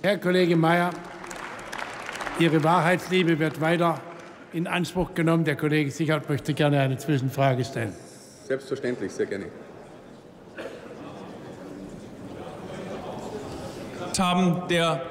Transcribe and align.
Herr 0.00 0.16
Kollege 0.18 0.54
Mayer, 0.54 0.90
Ihre 2.38 2.62
Wahrheitsliebe 2.62 3.40
wird 3.40 3.60
weiter 3.60 4.00
in 4.52 4.68
Anspruch 4.68 5.14
genommen. 5.14 5.44
Der 5.44 5.56
Kollege 5.56 5.90
Sichert 5.90 6.28
möchte 6.28 6.54
gerne 6.54 6.80
eine 6.80 6.98
Zwischenfrage 6.98 7.64
stellen. 7.64 7.92
Selbstverständlich, 8.46 9.10
sehr 9.10 9.26
gerne. 9.26 9.46
haben, 14.18 14.62
der 14.68 15.02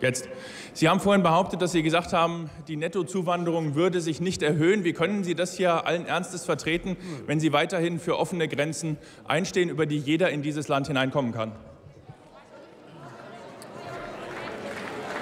jetzt. 0.00 0.28
Sie 0.72 0.88
haben 0.88 0.98
vorhin 0.98 1.22
behauptet, 1.22 1.62
dass 1.62 1.72
Sie 1.72 1.82
gesagt 1.82 2.12
haben, 2.12 2.50
die 2.66 2.76
Nettozuwanderung 2.76 3.74
würde 3.74 4.00
sich 4.00 4.20
nicht 4.20 4.42
erhöhen. 4.42 4.84
Wie 4.84 4.92
können 4.92 5.22
Sie 5.22 5.34
das 5.34 5.54
hier 5.54 5.86
allen 5.86 6.06
Ernstes 6.06 6.44
vertreten, 6.44 6.96
wenn 7.26 7.40
Sie 7.40 7.52
weiterhin 7.52 7.98
für 7.98 8.18
offene 8.18 8.48
Grenzen 8.48 8.96
einstehen, 9.26 9.68
über 9.68 9.86
die 9.86 9.98
jeder 9.98 10.30
in 10.30 10.42
dieses 10.42 10.68
Land 10.68 10.88
hineinkommen 10.88 11.32
kann? 11.32 11.52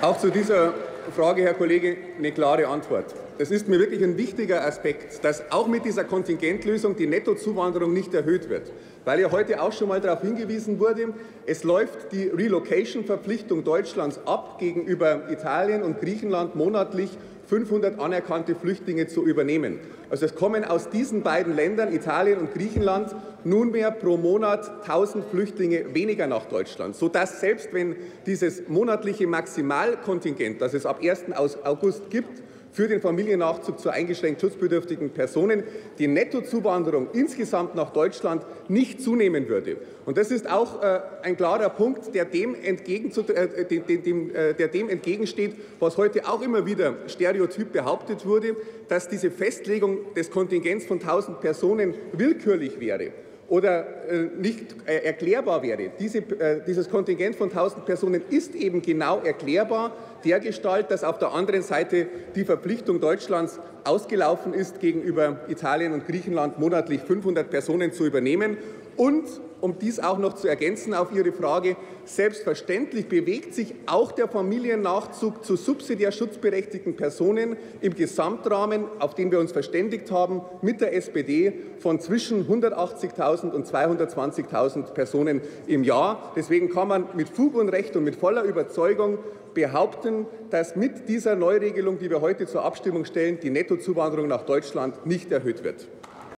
Auch 0.02 0.18
zu 0.18 0.30
dieser 0.30 0.74
Frage, 1.14 1.42
Herr 1.42 1.54
Kollege, 1.54 1.96
eine 2.18 2.32
klare 2.32 2.66
Antwort. 2.66 3.14
Es 3.38 3.52
ist 3.52 3.68
mir 3.68 3.78
wirklich 3.78 4.02
ein 4.02 4.18
wichtiger 4.18 4.66
Aspekt, 4.66 5.24
dass 5.24 5.52
auch 5.52 5.68
mit 5.68 5.84
dieser 5.84 6.02
Kontingentlösung 6.02 6.96
die 6.96 7.06
Nettozuwanderung 7.06 7.92
nicht 7.92 8.12
erhöht 8.12 8.48
wird. 8.48 8.72
Weil 9.04 9.20
ja 9.20 9.30
heute 9.30 9.62
auch 9.62 9.70
schon 9.70 9.86
mal 9.86 10.00
darauf 10.00 10.22
hingewiesen 10.22 10.80
wurde, 10.80 11.14
es 11.46 11.62
läuft 11.62 12.10
die 12.10 12.26
Relocation-Verpflichtung 12.26 13.62
Deutschlands 13.62 14.18
ab, 14.26 14.58
gegenüber 14.58 15.30
Italien 15.30 15.84
und 15.84 16.00
Griechenland 16.00 16.56
monatlich 16.56 17.10
500 17.52 18.00
anerkannte 18.00 18.54
Flüchtlinge 18.54 19.08
zu 19.08 19.26
übernehmen. 19.26 19.78
Also 20.08 20.24
es 20.24 20.34
kommen 20.34 20.64
aus 20.64 20.88
diesen 20.88 21.22
beiden 21.22 21.54
Ländern, 21.54 21.92
Italien 21.92 22.38
und 22.38 22.54
Griechenland, 22.54 23.14
nunmehr 23.44 23.90
pro 23.90 24.16
Monat 24.16 24.70
1000 24.88 25.22
Flüchtlinge 25.26 25.94
weniger 25.94 26.26
nach 26.26 26.46
Deutschland, 26.46 26.96
sodass 26.96 27.40
selbst 27.40 27.74
wenn 27.74 27.96
dieses 28.24 28.70
monatliche 28.70 29.26
Maximalkontingent, 29.26 30.62
das 30.62 30.72
es 30.72 30.86
ab 30.86 31.00
1. 31.02 31.24
August 31.64 32.08
gibt, 32.08 32.42
für 32.72 32.88
den 32.88 33.00
Familiennachzug 33.00 33.78
zu 33.78 33.90
eingeschränkt 33.90 34.40
schutzbedürftigen 34.40 35.10
Personen 35.10 35.62
die 35.98 36.08
Nettozuwanderung 36.08 37.08
insgesamt 37.12 37.74
nach 37.74 37.90
Deutschland 37.90 38.44
nicht 38.68 39.00
zunehmen 39.00 39.48
würde. 39.48 39.76
Und 40.06 40.16
das 40.16 40.30
ist 40.30 40.50
auch 40.50 40.82
äh, 40.82 41.00
ein 41.22 41.36
klarer 41.36 41.68
Punkt, 41.68 42.14
der 42.14 42.24
dem, 42.24 42.54
äh, 42.54 42.74
dem, 42.76 44.02
dem, 44.02 44.34
äh, 44.34 44.54
der 44.54 44.68
dem 44.68 44.88
entgegensteht, 44.88 45.54
was 45.78 45.96
heute 45.98 46.26
auch 46.26 46.42
immer 46.42 46.66
wieder 46.66 46.96
stereotyp 47.06 47.72
behauptet 47.72 48.26
wurde, 48.26 48.56
dass 48.88 49.08
diese 49.08 49.30
Festlegung 49.30 50.14
des 50.14 50.30
Kontingents 50.30 50.86
von 50.86 50.98
1000 50.98 51.40
Personen 51.40 51.94
willkürlich 52.12 52.80
wäre 52.80 53.12
oder 53.52 53.84
äh, 54.08 54.30
nicht 54.34 54.76
äh, 54.86 55.04
erklärbar 55.04 55.62
wäre. 55.62 55.90
Diese, 56.00 56.20
äh, 56.20 56.62
dieses 56.66 56.88
Kontingent 56.88 57.36
von 57.36 57.50
1000 57.50 57.84
Personen 57.84 58.22
ist 58.30 58.54
eben 58.54 58.80
genau 58.80 59.20
erklärbar, 59.20 59.94
dergestalt, 60.24 60.90
dass 60.90 61.04
auf 61.04 61.18
der 61.18 61.32
anderen 61.32 61.60
Seite 61.60 62.06
die 62.34 62.46
Verpflichtung 62.46 62.98
Deutschlands 62.98 63.60
ausgelaufen 63.84 64.54
ist, 64.54 64.80
gegenüber 64.80 65.40
Italien 65.48 65.92
und 65.92 66.06
Griechenland 66.06 66.58
monatlich 66.58 67.02
500 67.02 67.50
Personen 67.50 67.92
zu 67.92 68.06
übernehmen. 68.06 68.56
Und 68.96 69.24
um 69.62 69.78
dies 69.78 70.00
auch 70.00 70.18
noch 70.18 70.34
zu 70.34 70.48
ergänzen 70.48 70.92
auf 70.92 71.12
Ihre 71.14 71.32
Frage, 71.32 71.76
selbstverständlich 72.04 73.08
bewegt 73.08 73.54
sich 73.54 73.74
auch 73.86 74.10
der 74.12 74.28
Familiennachzug 74.28 75.44
zu 75.44 75.56
subsidiär 75.56 76.10
schutzberechtigten 76.10 76.96
Personen 76.96 77.56
im 77.80 77.94
Gesamtrahmen, 77.94 78.84
auf 78.98 79.14
den 79.14 79.30
wir 79.30 79.38
uns 79.38 79.52
verständigt 79.52 80.10
haben, 80.10 80.42
mit 80.62 80.80
der 80.80 80.94
SPD 80.94 81.52
von 81.78 82.00
zwischen 82.00 82.48
180.000 82.48 83.52
und 83.52 83.66
220.000 83.66 84.92
Personen 84.92 85.40
im 85.68 85.84
Jahr. 85.84 86.32
Deswegen 86.34 86.68
kann 86.68 86.88
man 86.88 87.06
mit 87.14 87.28
Fug 87.28 87.54
und 87.54 87.68
Recht 87.68 87.94
und 87.94 88.02
mit 88.02 88.16
voller 88.16 88.42
Überzeugung 88.42 89.18
behaupten, 89.54 90.26
dass 90.50 90.74
mit 90.74 91.08
dieser 91.08 91.36
Neuregelung, 91.36 92.00
die 92.00 92.10
wir 92.10 92.20
heute 92.20 92.46
zur 92.46 92.64
Abstimmung 92.64 93.04
stellen, 93.04 93.38
die 93.40 93.50
Nettozuwanderung 93.50 94.26
nach 94.26 94.42
Deutschland 94.42 95.06
nicht 95.06 95.30
erhöht 95.30 95.62
wird. 95.62 95.86